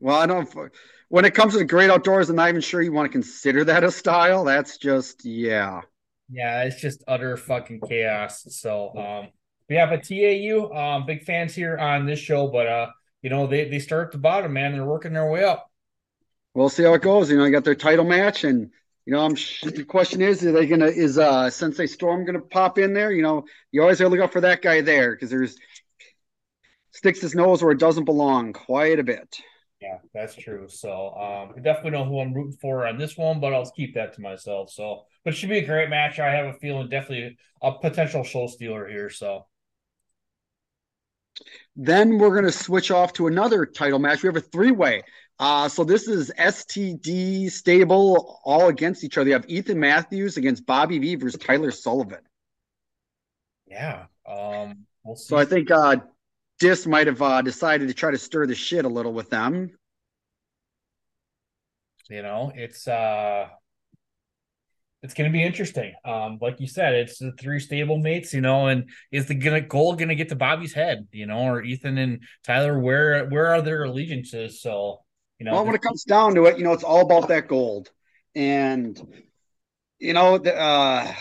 Well, 0.00 0.16
I 0.16 0.26
don't. 0.26 0.48
When 1.08 1.24
it 1.24 1.34
comes 1.34 1.52
to 1.52 1.58
the 1.58 1.64
great 1.64 1.90
outdoors, 1.90 2.30
I'm 2.30 2.36
not 2.36 2.48
even 2.48 2.60
sure 2.60 2.80
you 2.80 2.92
want 2.92 3.06
to 3.06 3.12
consider 3.12 3.64
that 3.64 3.84
a 3.84 3.90
style. 3.90 4.44
That's 4.44 4.78
just 4.78 5.24
yeah. 5.24 5.82
Yeah, 6.30 6.62
it's 6.62 6.80
just 6.80 7.02
utter 7.08 7.36
fucking 7.36 7.80
chaos. 7.86 8.46
So 8.50 8.96
um, 8.96 9.28
we 9.68 9.76
have 9.76 9.92
a 9.92 9.98
TAU. 9.98 10.72
Um, 10.72 11.06
big 11.06 11.24
fans 11.24 11.54
here 11.54 11.76
on 11.76 12.06
this 12.06 12.20
show, 12.20 12.48
but 12.48 12.66
uh, 12.66 12.86
you 13.22 13.30
know 13.30 13.46
they 13.46 13.68
they 13.68 13.80
start 13.80 14.08
at 14.08 14.12
the 14.12 14.18
bottom, 14.18 14.52
man. 14.52 14.72
They're 14.72 14.84
working 14.84 15.12
their 15.12 15.30
way 15.30 15.44
up 15.44 15.70
we'll 16.54 16.68
see 16.68 16.84
how 16.84 16.94
it 16.94 17.02
goes. 17.02 17.30
You 17.30 17.38
know, 17.38 17.44
I 17.44 17.50
got 17.50 17.64
their 17.64 17.74
title 17.74 18.04
match, 18.04 18.44
and 18.44 18.70
you 19.06 19.12
know, 19.12 19.24
I'm 19.24 19.34
the 19.34 19.84
question 19.86 20.22
is, 20.22 20.44
are 20.44 20.52
they 20.52 20.66
gonna 20.66 20.86
is 20.86 21.18
uh 21.18 21.50
Sensei 21.50 21.86
Storm 21.86 22.24
gonna 22.24 22.40
pop 22.40 22.78
in 22.78 22.92
there? 22.92 23.12
You 23.12 23.22
know, 23.22 23.44
you 23.72 23.82
always 23.82 23.98
gotta 23.98 24.10
look 24.10 24.20
out 24.20 24.32
for 24.32 24.42
that 24.42 24.62
guy 24.62 24.80
there 24.80 25.12
because 25.12 25.30
there's 25.30 25.56
sticks 26.92 27.20
his 27.20 27.34
nose 27.34 27.62
where 27.62 27.72
it 27.72 27.78
doesn't 27.78 28.04
belong 28.04 28.52
quite 28.52 28.98
a 28.98 29.04
bit. 29.04 29.40
Yeah, 29.80 29.98
that's 30.12 30.34
true. 30.34 30.68
So 30.68 31.14
um, 31.14 31.54
I 31.56 31.60
definitely 31.60 31.92
know 31.92 32.04
who 32.04 32.20
I'm 32.20 32.34
rooting 32.34 32.58
for 32.60 32.86
on 32.86 32.98
this 32.98 33.16
one, 33.16 33.40
but 33.40 33.54
I'll 33.54 33.70
keep 33.70 33.94
that 33.94 34.14
to 34.14 34.20
myself. 34.20 34.70
So, 34.70 35.04
but 35.24 35.32
it 35.32 35.36
should 35.36 35.48
be 35.48 35.58
a 35.58 35.66
great 35.66 35.88
match. 35.88 36.18
I 36.18 36.30
have 36.30 36.46
a 36.46 36.58
feeling 36.58 36.88
definitely 36.90 37.38
a 37.62 37.72
potential 37.72 38.22
show 38.22 38.46
stealer 38.46 38.86
here. 38.86 39.08
So 39.08 39.46
Then 41.76 42.18
we're 42.18 42.30
going 42.30 42.44
to 42.44 42.52
switch 42.52 42.90
off 42.90 43.12
to 43.14 43.26
another 43.26 43.64
title 43.66 43.98
match. 43.98 44.22
We 44.22 44.26
have 44.28 44.36
a 44.36 44.40
three 44.40 44.70
way. 44.72 45.02
Uh, 45.38 45.68
so 45.68 45.84
this 45.84 46.06
is 46.06 46.30
STD 46.38 47.50
stable 47.50 48.40
all 48.44 48.68
against 48.68 49.04
each 49.04 49.16
other. 49.16 49.28
You 49.28 49.34
have 49.34 49.48
Ethan 49.48 49.80
Matthews 49.80 50.36
against 50.36 50.66
Bobby 50.66 50.98
V 50.98 51.14
versus 51.14 51.40
Tyler 51.40 51.70
Sullivan. 51.70 52.20
Yeah. 53.66 54.06
Um, 54.26 54.86
we'll 55.04 55.16
so 55.16 55.36
I 55.36 55.44
think 55.44 55.70
uh, 55.70 55.96
Dys 56.60 56.86
might 56.86 57.06
have 57.06 57.22
uh, 57.22 57.42
decided 57.42 57.88
to 57.88 57.94
try 57.94 58.10
to 58.10 58.18
stir 58.18 58.46
the 58.46 58.54
shit 58.54 58.84
a 58.84 58.88
little 58.88 59.12
with 59.12 59.30
them. 59.30 59.70
You 62.08 62.22
know, 62.22 62.52
it's 62.54 62.86
uh 62.86 63.48
it's 65.02 65.14
going 65.14 65.30
to 65.30 65.32
be 65.32 65.42
interesting. 65.42 65.94
Um, 66.04 66.38
like 66.42 66.60
you 66.60 66.66
said, 66.66 66.92
it's 66.92 67.18
the 67.18 67.32
three 67.32 67.58
stable 67.58 67.96
mates, 67.96 68.34
you 68.34 68.42
know, 68.42 68.66
and 68.66 68.90
is 69.10 69.26
the 69.26 69.34
gonna, 69.34 69.62
goal 69.62 69.94
going 69.94 70.10
to 70.10 70.14
get 70.14 70.28
to 70.28 70.36
Bobby's 70.36 70.74
head, 70.74 71.08
you 71.10 71.26
know, 71.26 71.38
or 71.38 71.62
Ethan 71.62 71.96
and 71.96 72.22
Tyler? 72.44 72.78
Where 72.78 73.26
where 73.28 73.46
are 73.46 73.62
their 73.62 73.84
allegiances? 73.84 74.60
So, 74.60 75.00
you 75.38 75.46
know, 75.46 75.52
well, 75.52 75.64
when 75.64 75.74
it 75.74 75.80
comes 75.80 76.04
down 76.04 76.34
to 76.34 76.44
it, 76.46 76.58
you 76.58 76.64
know, 76.64 76.72
it's 76.72 76.84
all 76.84 77.00
about 77.00 77.28
that 77.28 77.48
gold, 77.48 77.90
and 78.34 79.00
you 79.98 80.12
know, 80.12 80.36
the, 80.36 80.54
uh, 80.54 81.14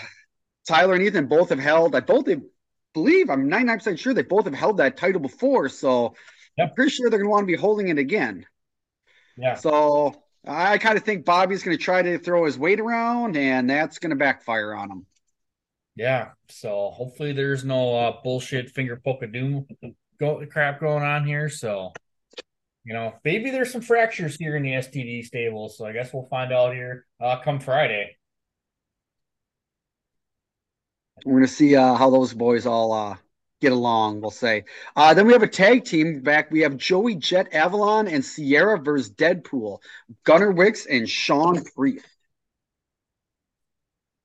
Tyler 0.67 0.96
and 0.96 1.03
Ethan 1.03 1.27
both 1.27 1.50
have 1.50 1.60
held. 1.60 1.96
I 1.96 2.01
both 2.01 2.27
have, 2.27 2.41
believe 2.93 3.29
I'm 3.29 3.50
99 3.50 3.77
percent 3.77 4.00
sure 4.00 4.13
they 4.13 4.22
both 4.22 4.46
have 4.46 4.53
held 4.53 4.77
that 4.77 4.98
title 4.98 5.22
before, 5.22 5.69
so 5.69 6.15
yep. 6.58 6.69
I'm 6.69 6.75
pretty 6.75 6.91
sure 6.91 7.10
they're 7.10 7.19
going 7.19 7.27
to 7.27 7.31
want 7.31 7.43
to 7.43 7.51
be 7.51 7.60
holding 7.60 7.89
it 7.89 7.98
again. 7.98 8.46
Yeah. 9.38 9.55
So 9.55 10.22
I 10.46 10.77
kind 10.77 10.98
of 10.98 11.03
think 11.03 11.25
Bobby's 11.25 11.63
going 11.63 11.77
to 11.77 11.84
try 11.84 12.01
to 12.01 12.17
throw 12.17 12.46
his 12.46 12.58
weight 12.58 12.79
around, 12.79 13.38
and 13.38 13.69
that's 13.69 14.00
going 14.00 14.12
to 14.12 14.15
backfire 14.15 14.74
on 14.74 14.91
him. 14.91 15.05
Yeah. 15.96 16.29
So 16.50 16.91
hopefully 16.91 17.34
there's 17.34 17.65
no 17.65 17.96
uh, 17.96 18.22
bullshit 18.24 18.69
finger 18.69 19.01
poke 19.03 19.24
of 19.24 19.34
doom 19.34 19.67
go 20.19 20.46
crap 20.50 20.79
going 20.79 21.03
on 21.03 21.25
here. 21.25 21.50
So 21.50 21.93
you 22.86 22.93
know, 22.93 23.13
maybe 23.24 23.51
there's 23.51 23.72
some 23.72 23.81
fractures 23.81 24.36
here 24.36 24.55
in 24.55 24.63
the 24.63 24.72
STD 24.72 25.25
stable. 25.25 25.69
So 25.69 25.86
I 25.86 25.93
guess 25.93 26.13
we'll 26.13 26.25
find 26.25 26.51
out 26.51 26.74
here 26.74 27.05
uh, 27.22 27.39
come 27.43 27.60
Friday. 27.60 28.17
We're 31.25 31.33
going 31.33 31.47
to 31.47 31.53
see 31.53 31.75
uh, 31.75 31.95
how 31.95 32.09
those 32.09 32.33
boys 32.33 32.65
all 32.65 32.91
uh, 32.91 33.17
get 33.61 33.71
along, 33.71 34.21
we'll 34.21 34.31
say. 34.31 34.65
Uh, 34.95 35.13
then 35.13 35.27
we 35.27 35.33
have 35.33 35.43
a 35.43 35.47
tag 35.47 35.85
team 35.85 36.21
back. 36.21 36.51
We 36.51 36.61
have 36.61 36.77
Joey 36.77 37.15
Jet 37.15 37.53
Avalon 37.53 38.07
and 38.07 38.23
Sierra 38.23 38.79
versus 38.79 39.11
Deadpool, 39.11 39.79
Gunnar 40.23 40.51
Wicks 40.51 40.85
and 40.85 41.09
Sean 41.09 41.63
Priest. 41.75 42.05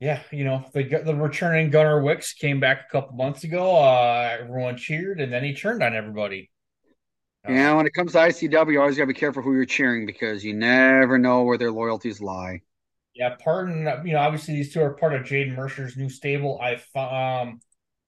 Yeah, 0.01 0.23
you 0.33 0.45
know 0.45 0.65
the 0.75 0.83
the 0.83 1.15
returning 1.15 1.71
Gunnar 1.71 2.03
Wicks 2.03 2.35
came 2.35 2.61
back 2.61 2.87
a 2.87 2.93
couple 2.93 3.17
months 3.17 3.45
ago. 3.45 3.77
Uh, 3.77 4.37
everyone 4.41 4.77
cheered, 4.77 5.21
and 5.21 5.33
then 5.33 5.45
he 5.45 5.55
turned 5.55 5.83
on 5.83 5.95
everybody. 5.95 6.51
Yeah, 7.49 7.75
when 7.75 7.87
it 7.87 7.93
comes 7.93 8.13
to 8.13 8.19
ICW, 8.19 8.73
you 8.73 8.81
always 8.81 8.97
got 8.97 9.03
to 9.03 9.07
be 9.07 9.15
careful 9.15 9.43
who 9.43 9.55
you're 9.55 9.67
cheering 9.67 10.07
because 10.07 10.45
you 10.45 10.55
never 10.55 11.19
know 11.19 11.43
where 11.43 11.59
their 11.59 11.71
loyalties 11.71 12.21
lie. 12.21 12.63
Yeah, 13.15 13.37
pardon. 13.43 13.87
You 14.05 14.15
know, 14.15 14.19
obviously 14.19 14.55
these 14.55 14.73
two 14.73 14.83
are 14.83 14.95
part 14.95 15.15
of 15.15 15.23
Jaden 15.23 15.55
Mercer's 15.55 15.97
new 15.97 16.09
stable. 16.09 16.61
I 16.61 16.75
um 16.99 17.61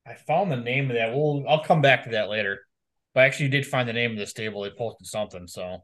I 0.06 0.14
found 0.14 0.50
the 0.50 0.56
name 0.56 0.90
of 0.90 0.96
that. 0.96 1.14
We'll 1.14 1.44
I'll 1.48 1.62
come 1.62 1.80
back 1.80 2.04
to 2.04 2.10
that 2.10 2.28
later. 2.28 2.60
But 3.14 3.22
I 3.22 3.26
actually 3.26 3.48
did 3.48 3.66
find 3.66 3.88
the 3.88 3.92
name 3.92 4.12
of 4.12 4.18
the 4.18 4.26
stable. 4.26 4.62
They 4.62 4.70
posted 4.70 5.06
something, 5.06 5.46
so 5.46 5.82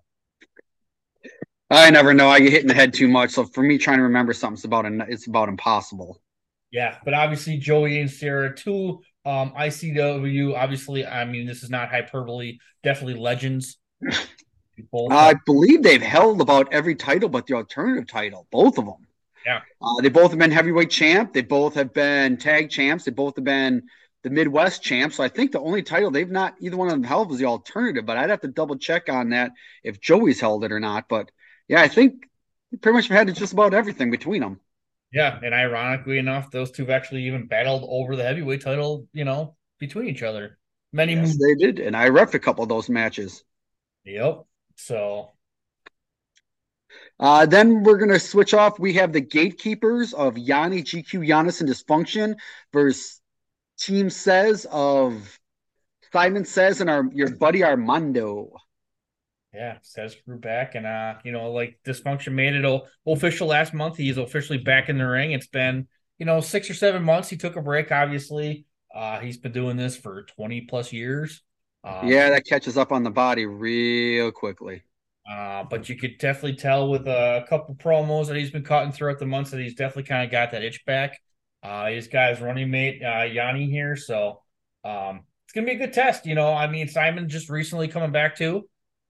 I 1.70 1.90
never 1.90 2.12
know. 2.12 2.28
I 2.28 2.40
get 2.40 2.52
hit 2.52 2.62
in 2.62 2.68
the 2.68 2.74
head 2.74 2.92
too 2.92 3.08
much. 3.08 3.30
So 3.30 3.44
for 3.44 3.62
me, 3.62 3.78
trying 3.78 3.98
to 3.98 4.04
remember 4.04 4.32
something's 4.32 4.64
about 4.64 4.86
it's 5.08 5.26
about 5.26 5.48
impossible. 5.48 6.20
Yeah, 6.70 6.98
but 7.04 7.14
obviously 7.14 7.58
Joey 7.58 8.00
and 8.00 8.10
Sarah, 8.10 8.54
two 8.54 9.02
um, 9.24 9.52
ICW. 9.52 10.56
Obviously, 10.56 11.06
I 11.06 11.24
mean 11.24 11.46
this 11.46 11.62
is 11.62 11.70
not 11.70 11.90
hyperbole. 11.90 12.58
Definitely 12.82 13.20
legends. 13.20 13.78
I 15.10 15.34
believe 15.46 15.82
they've 15.82 16.02
held 16.02 16.40
about 16.40 16.72
every 16.72 16.96
title 16.96 17.28
but 17.28 17.46
the 17.46 17.54
alternative 17.54 18.08
title, 18.08 18.48
both 18.50 18.78
of 18.78 18.86
them. 18.86 19.06
Yeah, 19.46 19.60
uh, 19.80 20.00
they 20.02 20.08
both 20.08 20.30
have 20.30 20.38
been 20.38 20.50
heavyweight 20.50 20.90
champ. 20.90 21.32
They 21.32 21.42
both 21.42 21.74
have 21.74 21.92
been 21.92 22.36
tag 22.36 22.70
champs. 22.70 23.04
They 23.04 23.10
both 23.10 23.36
have 23.36 23.44
been 23.44 23.84
the 24.22 24.30
Midwest 24.30 24.82
champ. 24.82 25.12
So 25.12 25.24
I 25.24 25.28
think 25.28 25.52
the 25.52 25.60
only 25.60 25.82
title 25.82 26.10
they've 26.10 26.30
not 26.30 26.54
either 26.60 26.76
one 26.76 26.88
of 26.88 26.92
them 26.92 27.02
held 27.02 27.30
was 27.30 27.38
the 27.38 27.46
alternative, 27.46 28.06
but 28.06 28.16
I'd 28.16 28.30
have 28.30 28.40
to 28.42 28.48
double 28.48 28.76
check 28.76 29.08
on 29.08 29.30
that 29.30 29.52
if 29.82 30.00
Joey's 30.00 30.40
held 30.40 30.64
it 30.64 30.72
or 30.72 30.80
not. 30.80 31.08
But 31.08 31.30
yeah, 31.68 31.82
I 31.82 31.88
think 31.88 32.28
pretty 32.80 32.96
much 32.96 33.08
had 33.08 33.34
just 33.34 33.52
about 33.52 33.74
everything 33.74 34.10
between 34.10 34.40
them. 34.40 34.60
Yeah, 35.12 35.38
and 35.42 35.54
ironically 35.54 36.18
enough, 36.18 36.50
those 36.50 36.70
two 36.70 36.84
have 36.84 36.90
actually 36.90 37.24
even 37.26 37.46
battled 37.46 37.84
over 37.86 38.16
the 38.16 38.22
heavyweight 38.22 38.62
title, 38.62 39.08
you 39.12 39.24
know, 39.24 39.56
between 39.78 40.08
each 40.08 40.22
other. 40.22 40.58
Many 40.92 41.14
yes, 41.14 41.36
they 41.38 41.54
did, 41.54 41.80
and 41.80 41.96
I 41.96 42.08
ref 42.08 42.34
a 42.34 42.38
couple 42.38 42.62
of 42.62 42.68
those 42.68 42.88
matches. 42.88 43.44
Yep. 44.04 44.44
So 44.76 45.30
uh, 47.20 47.46
then 47.46 47.82
we're 47.82 47.98
gonna 47.98 48.18
switch 48.18 48.54
off. 48.54 48.78
We 48.78 48.94
have 48.94 49.12
the 49.12 49.20
gatekeepers 49.20 50.12
of 50.12 50.38
Yanni 50.38 50.82
GQ 50.82 51.26
Giannis 51.26 51.60
and 51.60 51.68
Dysfunction 51.68 52.34
versus 52.72 53.20
team 53.78 54.10
says 54.10 54.66
of 54.70 55.38
Simon 56.12 56.44
says 56.44 56.80
and 56.80 56.90
our 56.90 57.04
your 57.12 57.34
buddy 57.36 57.64
Armando. 57.64 58.52
Yeah, 59.54 59.78
says 59.82 60.16
grew 60.26 60.38
back 60.38 60.74
and 60.74 60.86
uh, 60.86 61.16
you 61.24 61.32
know, 61.32 61.52
like 61.52 61.78
dysfunction 61.84 62.32
made 62.32 62.54
it 62.54 62.82
official 63.06 63.48
last 63.48 63.74
month. 63.74 63.96
He's 63.98 64.16
officially 64.16 64.58
back 64.58 64.88
in 64.88 64.96
the 64.98 65.06
ring. 65.06 65.32
It's 65.32 65.46
been, 65.46 65.88
you 66.18 66.24
know, 66.24 66.40
six 66.40 66.70
or 66.70 66.74
seven 66.74 67.02
months. 67.02 67.28
He 67.28 67.36
took 67.36 67.56
a 67.56 67.62
break, 67.62 67.92
obviously. 67.92 68.64
Uh, 68.94 69.20
he's 69.20 69.36
been 69.36 69.52
doing 69.52 69.76
this 69.76 69.96
for 69.96 70.22
20 70.36 70.62
plus 70.62 70.92
years. 70.92 71.42
Um, 71.84 72.08
yeah, 72.08 72.30
that 72.30 72.46
catches 72.46 72.78
up 72.78 72.92
on 72.92 73.02
the 73.02 73.10
body 73.10 73.44
real 73.46 74.30
quickly. 74.30 74.82
Uh, 75.28 75.64
but 75.64 75.88
you 75.88 75.96
could 75.96 76.18
definitely 76.18 76.56
tell 76.56 76.90
with 76.90 77.06
a 77.06 77.44
couple 77.48 77.74
promos 77.76 78.26
that 78.26 78.36
he's 78.36 78.50
been 78.50 78.64
cutting 78.64 78.92
throughout 78.92 79.18
the 79.18 79.26
months 79.26 79.50
that 79.52 79.60
he's 79.60 79.74
definitely 79.74 80.02
kind 80.02 80.24
of 80.24 80.32
got 80.32 80.50
that 80.50 80.64
itch 80.64 80.84
back. 80.84 81.18
Uh, 81.62 81.86
he's 81.86 82.08
got 82.08 82.30
his 82.30 82.40
running 82.40 82.70
mate 82.70 83.00
uh, 83.02 83.22
Yanni 83.22 83.70
here, 83.70 83.94
so 83.94 84.42
um, 84.84 85.20
it's 85.44 85.52
gonna 85.54 85.66
be 85.66 85.74
a 85.74 85.78
good 85.78 85.92
test. 85.92 86.26
You 86.26 86.34
know, 86.34 86.52
I 86.52 86.66
mean, 86.66 86.88
Simon 86.88 87.28
just 87.28 87.48
recently 87.48 87.86
coming 87.86 88.10
back 88.10 88.36
too. 88.36 88.68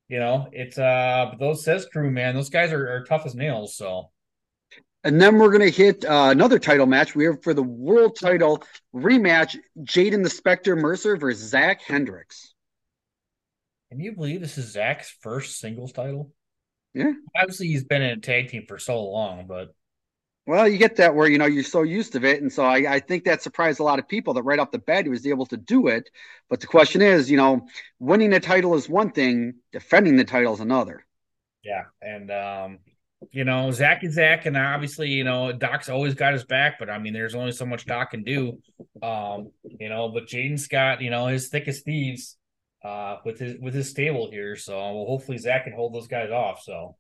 You 0.09 0.19
know, 0.19 0.49
it's 0.52 0.76
uh, 0.76 1.33
those 1.38 1.64
says 1.64 1.87
crew 1.87 2.11
man, 2.11 2.35
those 2.35 2.50
guys 2.50 2.73
are, 2.73 2.97
are 2.97 3.04
tough 3.04 3.25
as 3.25 3.35
nails. 3.35 3.75
So, 3.75 4.11
and 5.04 5.19
then 5.19 5.38
we're 5.38 5.50
gonna 5.50 5.71
hit 5.71 6.04
uh, 6.04 6.28
another 6.31 6.59
title 6.59 6.85
match. 6.85 7.14
We 7.14 7.25
have 7.25 7.42
for 7.42 7.54
the 7.54 7.62
world 7.62 8.19
title 8.21 8.62
rematch: 8.95 9.57
Jaden 9.78 10.23
the 10.23 10.31
Spectre 10.31 10.76
Mercer 10.76 11.16
versus 11.16 11.49
Zach 11.49 11.81
Hendricks. 11.81 12.51
Can 13.92 14.00
you 14.00 14.12
believe 14.12 14.40
this 14.40 14.56
is 14.56 14.72
Zach's 14.72 15.14
first 15.20 15.61
singles 15.61 15.92
title? 15.92 16.32
Yeah. 16.94 17.12
Obviously, 17.37 17.66
he's 17.66 17.84
been 17.84 18.00
in 18.00 18.16
a 18.18 18.20
tag 18.22 18.49
team 18.49 18.64
for 18.66 18.78
so 18.78 19.04
long, 19.04 19.46
but 19.46 19.75
well, 20.46 20.66
you 20.66 20.78
get 20.78 20.96
that 20.96 21.14
where 21.14 21.28
you 21.28 21.37
know 21.37 21.44
you're 21.44 21.62
so 21.62 21.82
used 21.82 22.14
to 22.14 22.25
it, 22.25 22.40
and 22.40 22.50
so 22.50 22.64
I, 22.64 22.94
I 22.94 23.00
think 23.00 23.25
that 23.25 23.42
surprised 23.42 23.80
a 23.80 23.82
lot 23.82 23.99
of 23.99 24.08
people 24.08 24.32
that 24.32 24.44
right 24.44 24.58
off 24.58 24.70
the 24.70 24.78
bat 24.78 25.04
he 25.04 25.11
was 25.11 25.26
able 25.26 25.44
to 25.44 25.58
do 25.58 25.88
it. 25.88 26.08
But 26.49 26.61
the 26.61 26.68
question 26.68 27.02
is, 27.02 27.30
you 27.30 27.37
know, 27.37 27.68
winning 27.99 28.32
a 28.32 28.40
title 28.40 28.75
is 28.76 28.88
one 28.88 29.11
thing, 29.11 29.56
defending 29.72 30.16
the 30.16 30.25
title 30.25 30.54
is 30.54 30.61
another. 30.61 31.04
Yeah, 31.62 31.84
and 32.00 32.30
um, 32.30 32.78
you 33.30 33.44
know, 33.44 33.72
Zach 33.72 34.02
is 34.04 34.14
Zach, 34.14 34.46
and 34.46 34.56
obviously, 34.56 35.11
you 35.11 35.25
know, 35.25 35.52
Doc's 35.52 35.90
always 35.90 36.14
got 36.14 36.32
his 36.32 36.44
back, 36.44 36.78
but 36.78 36.88
I 36.88 36.99
mean, 36.99 37.12
there's 37.12 37.34
only 37.34 37.52
so 37.52 37.66
much 37.66 37.84
Doc 37.84 38.12
can 38.12 38.25
do. 38.25 38.58
Um, 39.02 39.50
you 39.62 39.90
know, 39.90 40.08
but 40.08 40.28
Jaden 40.28 40.58
Scott, 40.58 41.02
you 41.02 41.11
know, 41.11 41.26
his 41.26 41.49
thickest 41.50 41.84
thieves 41.84 42.38
uh 42.84 43.16
with 43.24 43.38
his 43.38 43.58
with 43.60 43.74
his 43.74 43.90
stable 43.90 44.30
here. 44.30 44.56
So 44.56 44.76
well, 44.76 45.06
hopefully 45.06 45.38
Zach 45.38 45.64
can 45.64 45.72
hold 45.72 45.94
those 45.94 46.08
guys 46.08 46.30
off. 46.30 46.62
So 46.62 46.96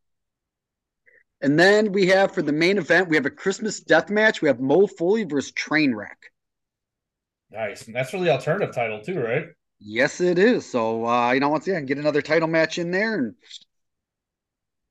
and 1.40 1.58
then 1.58 1.92
we 1.92 2.06
have 2.06 2.32
for 2.32 2.42
the 2.42 2.52
main 2.52 2.78
event, 2.78 3.08
we 3.08 3.16
have 3.16 3.26
a 3.26 3.30
Christmas 3.30 3.80
death 3.80 4.10
match. 4.10 4.40
We 4.40 4.48
have 4.48 4.60
Mo 4.60 4.86
Foley 4.86 5.24
versus 5.24 5.52
Trainwreck. 5.52 6.30
Nice. 7.50 7.86
And 7.86 7.94
that's 7.94 8.10
for 8.10 8.20
the 8.20 8.30
alternative 8.30 8.74
title 8.74 9.00
too, 9.02 9.20
right? 9.20 9.46
Yes, 9.80 10.20
it 10.20 10.38
is. 10.38 10.70
So 10.70 11.04
uh, 11.06 11.32
you 11.32 11.40
know, 11.40 11.48
once 11.48 11.66
again, 11.66 11.86
get 11.86 11.98
another 11.98 12.22
title 12.22 12.48
match 12.48 12.78
in 12.78 12.90
there 12.90 13.14
and 13.14 13.34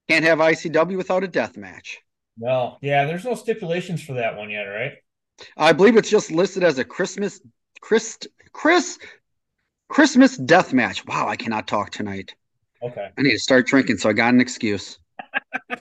can't 0.10 0.26
have 0.26 0.40
ICW 0.40 0.98
without 0.98 1.24
a 1.24 1.28
death 1.28 1.56
match. 1.56 2.02
No, 2.38 2.78
yeah, 2.82 3.06
there's 3.06 3.24
no 3.24 3.36
stipulations 3.36 4.04
for 4.04 4.14
that 4.14 4.36
one 4.36 4.50
yet, 4.50 4.64
right? 4.64 4.94
I 5.56 5.74
believe 5.74 5.96
it's 5.96 6.10
just 6.10 6.32
listed 6.32 6.64
as 6.64 6.78
a 6.78 6.84
Christmas 6.84 7.40
Chris 7.80 8.18
Chris 8.52 9.00
Christmas 9.92 10.38
death 10.38 10.74
match. 10.74 11.06
Wow, 11.06 11.28
I 11.28 11.36
cannot 11.36 11.68
talk 11.68 11.92
tonight. 11.92 12.34
Okay. 12.82 13.10
I 13.18 13.22
need 13.22 13.34
to 13.34 13.40
start 13.40 13.68
drinking, 13.68 13.98
so 13.98 14.10
I 14.10 14.14
got 14.14 14.34
an 14.34 14.42
excuse. 14.42 14.98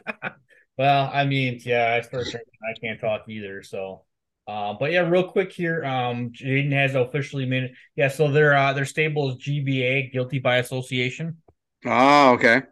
Well, 0.80 1.10
I 1.12 1.26
mean, 1.26 1.60
yeah, 1.62 1.92
I 1.92 2.00
start 2.00 2.24
drinking. 2.30 2.54
I 2.66 2.72
can't 2.80 2.98
talk 2.98 3.28
either. 3.28 3.62
So, 3.62 4.06
uh, 4.48 4.72
but 4.80 4.90
yeah, 4.90 5.06
real 5.06 5.28
quick 5.28 5.52
here. 5.52 5.84
Um, 5.84 6.30
Jaden 6.30 6.72
has 6.72 6.94
officially 6.94 7.44
made 7.44 7.64
it. 7.64 7.72
Yeah, 7.96 8.08
so 8.08 8.30
their 8.32 8.56
uh 8.56 8.72
their 8.72 8.86
stable 8.86 9.28
is 9.28 9.36
GBA, 9.36 10.10
guilty 10.10 10.38
by 10.38 10.56
association. 10.56 11.36
Oh, 11.84 12.32
okay. 12.32 12.62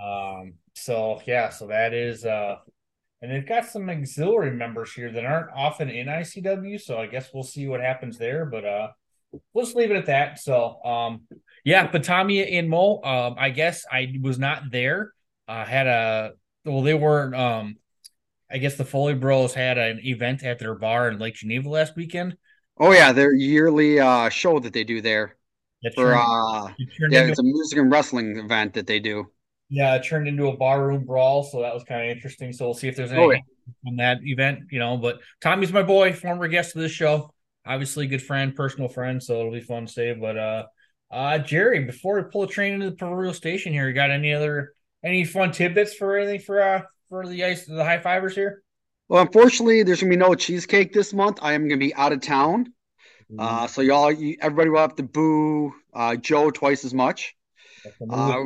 Um, 0.00 0.54
so 0.74 1.20
yeah, 1.26 1.48
so 1.48 1.66
that 1.66 1.94
is 1.94 2.24
uh, 2.24 2.58
and 3.22 3.32
they've 3.32 3.44
got 3.44 3.66
some 3.66 3.90
auxiliary 3.90 4.52
members 4.52 4.92
here 4.92 5.10
that 5.10 5.24
aren't 5.24 5.50
often 5.52 5.88
in 5.88 6.06
ICW. 6.06 6.80
So 6.80 6.98
I 6.98 7.08
guess 7.08 7.30
we'll 7.34 7.42
see 7.42 7.66
what 7.66 7.80
happens 7.80 8.18
there. 8.18 8.46
But 8.46 8.64
uh, 8.64 8.88
we'll 9.52 9.64
just 9.64 9.76
leave 9.76 9.90
it 9.90 9.96
at 9.96 10.06
that. 10.06 10.38
So 10.38 10.82
um, 10.84 11.22
Yeah, 11.64 11.90
but 11.90 12.04
Tommy 12.04 12.56
and 12.56 12.68
Mo, 12.68 13.00
um, 13.02 13.34
I 13.38 13.50
guess 13.50 13.84
I 13.90 14.14
was 14.22 14.38
not 14.38 14.70
there. 14.70 15.12
I 15.46 15.62
uh, 15.62 15.64
had 15.66 15.86
a 15.86 16.32
well, 16.64 16.82
they 16.82 16.94
weren't. 16.94 17.34
Um, 17.34 17.76
I 18.50 18.58
guess 18.58 18.76
the 18.76 18.84
Foley 18.84 19.14
Bros 19.14 19.52
had 19.54 19.76
an 19.78 20.00
event 20.02 20.42
at 20.42 20.58
their 20.58 20.74
bar 20.74 21.08
in 21.08 21.18
Lake 21.18 21.34
Geneva 21.34 21.68
last 21.68 21.96
weekend. 21.96 22.36
Oh 22.78 22.92
yeah, 22.92 23.12
their 23.12 23.34
yearly 23.34 24.00
uh, 24.00 24.28
show 24.28 24.58
that 24.60 24.72
they 24.72 24.84
do 24.84 25.00
there. 25.00 25.36
It 25.82 25.94
for 25.94 26.12
turned, 26.12 26.20
uh, 26.20 26.68
it 26.78 26.88
yeah, 27.10 27.20
into, 27.20 27.30
it's 27.30 27.40
a 27.40 27.42
music 27.42 27.78
and 27.78 27.90
wrestling 27.90 28.38
event 28.38 28.74
that 28.74 28.86
they 28.86 29.00
do. 29.00 29.26
Yeah, 29.68 29.94
it 29.96 30.04
turned 30.04 30.28
into 30.28 30.48
a 30.48 30.56
barroom 30.56 31.04
brawl, 31.04 31.44
so 31.44 31.60
that 31.60 31.74
was 31.74 31.84
kind 31.84 32.02
of 32.02 32.16
interesting. 32.16 32.52
So 32.52 32.64
we'll 32.64 32.74
see 32.74 32.88
if 32.88 32.96
there's 32.96 33.12
any 33.12 33.22
oh, 33.22 33.30
yeah. 33.30 33.40
on 33.86 33.96
that 33.96 34.18
event, 34.22 34.60
you 34.70 34.78
know. 34.78 34.96
But 34.96 35.20
Tommy's 35.40 35.72
my 35.72 35.82
boy, 35.82 36.12
former 36.12 36.48
guest 36.48 36.74
of 36.74 36.82
this 36.82 36.92
show, 36.92 37.32
obviously 37.68 38.06
good 38.06 38.22
friend, 38.22 38.56
personal 38.56 38.88
friend, 38.88 39.22
so 39.22 39.38
it'll 39.38 39.52
be 39.52 39.60
fun 39.60 39.86
to 39.86 39.92
say. 39.92 40.14
But 40.14 40.38
uh, 40.38 40.66
uh, 41.10 41.38
Jerry, 41.38 41.84
before 41.84 42.16
we 42.16 42.30
pull 42.30 42.44
a 42.44 42.48
train 42.48 42.74
into 42.74 42.90
the 42.90 42.96
proverbial 42.96 43.34
station 43.34 43.72
here, 43.72 43.86
you 43.86 43.94
got 43.94 44.10
any 44.10 44.32
other 44.32 44.72
any 45.04 45.24
fun 45.24 45.52
tidbits 45.52 45.94
for 45.94 46.16
anything 46.16 46.40
for 46.40 46.60
uh 46.60 46.82
for 47.08 47.26
the 47.26 47.44
ice 47.44 47.66
the 47.66 47.84
high 47.84 48.00
fivers 48.00 48.34
here? 48.34 48.62
Well, 49.08 49.22
unfortunately, 49.22 49.82
there's 49.82 50.00
gonna 50.00 50.10
be 50.10 50.16
no 50.16 50.34
cheesecake 50.34 50.92
this 50.92 51.12
month. 51.12 51.38
I 51.42 51.52
am 51.52 51.68
gonna 51.68 51.78
be 51.78 51.94
out 51.94 52.12
of 52.12 52.20
town, 52.20 52.72
mm-hmm. 53.30 53.40
uh, 53.40 53.66
so 53.66 53.82
y'all, 53.82 54.10
you, 54.10 54.36
everybody 54.40 54.70
will 54.70 54.80
have 54.80 54.96
to 54.96 55.02
boo 55.02 55.72
uh, 55.94 56.16
Joe 56.16 56.50
twice 56.50 56.84
as 56.84 56.94
much. 56.94 57.34
Uh, 58.10 58.44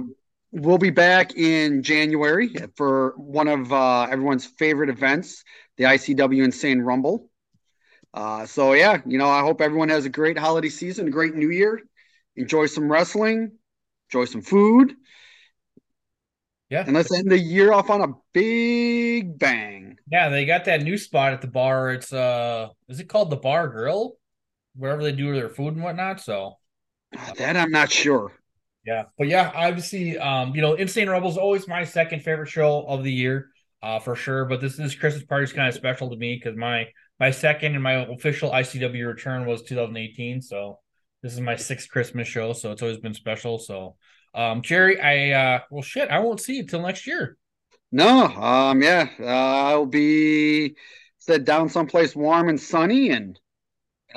we'll 0.53 0.79
be 0.79 0.91
back 0.91 1.35
in 1.37 1.83
January 1.83 2.55
for 2.77 3.15
one 3.17 3.49
of 3.49 3.73
uh, 3.73 4.03
everyone's 4.03 4.47
favorite 4.47 4.91
events, 4.91 5.43
the 5.79 5.85
ICW 5.85 6.45
Insane 6.45 6.81
Rumble. 6.81 7.29
Uh, 8.15 8.45
so 8.47 8.73
yeah, 8.75 8.99
you 9.07 9.19
know, 9.19 9.29
I 9.29 9.41
hope 9.41 9.61
everyone 9.61 9.89
has 9.89 10.05
a 10.05 10.11
great 10.11 10.39
holiday 10.39 10.69
season, 10.69 11.09
a 11.09 11.11
great 11.11 11.35
New 11.35 11.51
Year. 11.51 11.81
Enjoy 12.37 12.67
some 12.67 12.91
wrestling, 12.91 13.53
enjoy 14.11 14.27
some 14.27 14.43
food. 14.43 14.95
Yeah, 16.69 16.85
and 16.87 16.95
let's 16.95 17.13
end 17.13 17.31
the 17.31 17.39
year 17.39 17.73
off 17.73 17.91
on 17.91 18.01
a 18.01 18.15
big 18.33 19.39
bang. 19.39 19.99
Yeah, 20.11 20.31
they 20.31 20.47
got 20.47 20.65
that 20.67 20.83
new 20.83 20.97
spot 20.97 21.35
at 21.35 21.41
the 21.43 21.47
bar. 21.47 21.91
It's 21.91 22.13
uh, 22.13 22.69
is 22.89 23.01
it 23.01 23.09
called 23.09 23.31
the 23.31 23.37
Bar 23.37 23.69
Grill? 23.69 24.17
Wherever 24.75 25.03
they 25.03 25.13
do 25.13 25.35
their 25.35 25.51
food 25.51 25.75
and 25.75 25.83
whatnot. 25.83 26.21
So 26.21 26.57
that 27.37 27.57
I'm 27.57 27.71
not 27.71 27.91
sure. 27.91 28.33
Yeah, 28.87 29.05
but 29.17 29.29
yeah, 29.29 29.53
obviously, 29.55 30.19
um, 30.19 30.55
you 30.55 30.63
know, 30.63 30.75
Insane 30.75 31.09
Rebels 31.09 31.37
always 31.37 31.69
my 31.69 31.85
second 31.85 32.21
favorite 32.21 32.49
show 32.49 32.85
of 32.87 33.05
the 33.05 33.13
year, 33.13 33.51
uh, 33.83 33.99
for 34.01 34.17
sure. 34.17 34.45
But 34.47 34.61
this 34.61 34.77
this 34.77 34.95
Christmas 34.95 35.25
party 35.25 35.45
is 35.45 35.53
kind 35.53 35.69
of 35.69 35.75
special 35.75 36.11
to 36.11 36.17
me 36.17 36.35
because 36.35 36.57
my 36.57 36.89
my 37.23 37.31
second 37.31 37.75
and 37.75 37.85
my 37.85 38.05
official 38.07 38.51
ICW 38.51 39.07
return 39.07 39.47
was 39.47 39.63
2018. 39.63 40.43
So 40.43 40.81
this 41.23 41.33
is 41.33 41.39
my 41.39 41.55
sixth 41.55 41.89
Christmas 41.89 42.27
show, 42.27 42.53
so 42.53 42.73
it's 42.73 42.83
always 42.83 42.99
been 42.99 43.15
special. 43.15 43.61
So, 43.61 43.95
um, 44.35 44.61
Jerry, 44.61 45.01
I 45.01 45.31
uh, 45.31 45.61
well, 45.71 45.85
shit, 45.85 46.11
I 46.11 46.19
won't 46.19 46.41
see 46.41 46.57
you 46.57 46.67
till 46.67 46.83
next 46.83 47.07
year. 47.07 47.37
No, 47.93 48.27
um, 48.27 48.83
yeah, 48.83 49.09
uh, 49.21 49.25
I'll 49.25 49.87
be 49.87 50.75
set 51.19 51.45
down 51.45 51.69
someplace 51.69 52.17
warm 52.17 52.49
and 52.49 52.61
sunny 52.61 53.11
and 53.11 53.39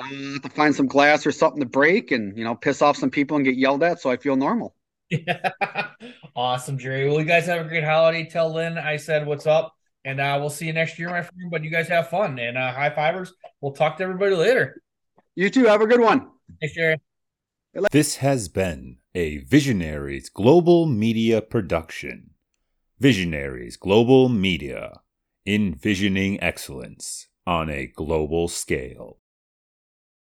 I'll 0.00 0.32
have 0.32 0.42
to 0.42 0.48
find 0.48 0.74
some 0.74 0.88
glass 0.88 1.24
or 1.28 1.30
something 1.30 1.60
to 1.60 1.68
break 1.68 2.10
and 2.10 2.36
you 2.36 2.42
know 2.42 2.56
piss 2.56 2.82
off 2.82 2.96
some 2.96 3.10
people 3.10 3.36
and 3.36 3.46
get 3.46 3.54
yelled 3.54 3.84
at 3.84 4.00
so 4.00 4.10
I 4.10 4.16
feel 4.16 4.34
normal. 4.34 4.74
Yeah. 5.10 5.52
awesome, 6.34 6.76
Jerry. 6.76 7.08
Well, 7.08 7.20
you 7.20 7.24
guys 7.24 7.46
have 7.46 7.64
a 7.64 7.68
great 7.68 7.84
holiday. 7.84 8.28
Tell 8.28 8.52
Lynn 8.52 8.76
I 8.78 8.96
said 8.96 9.28
what's 9.28 9.46
up, 9.46 9.75
and 10.06 10.20
uh, 10.20 10.38
we'll 10.40 10.50
see 10.50 10.66
you 10.66 10.72
next 10.72 10.98
year, 10.98 11.10
my 11.10 11.20
friend. 11.20 11.50
But 11.50 11.64
you 11.64 11.70
guys 11.70 11.88
have 11.88 12.08
fun 12.08 12.38
and 12.38 12.56
uh, 12.56 12.72
high 12.72 12.90
fivers. 12.90 13.34
We'll 13.60 13.72
talk 13.72 13.98
to 13.98 14.04
everybody 14.04 14.36
later. 14.36 14.80
You 15.34 15.50
too. 15.50 15.64
Have 15.66 15.82
a 15.82 15.86
good 15.86 16.00
one. 16.00 16.28
Thanks, 16.60 16.74
Jerry. 16.74 17.00
This 17.90 18.16
has 18.16 18.48
been 18.48 18.98
a 19.14 19.38
Visionaries 19.38 20.30
Global 20.30 20.86
Media 20.86 21.42
production. 21.42 22.30
Visionaries 23.00 23.76
Global 23.76 24.30
Media, 24.30 25.00
envisioning 25.44 26.40
excellence 26.40 27.26
on 27.46 27.68
a 27.68 27.88
global 27.88 28.48
scale. 28.48 29.18